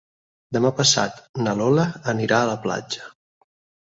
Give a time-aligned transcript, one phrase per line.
[0.55, 3.13] Demà passat na Lola anirà a la platja.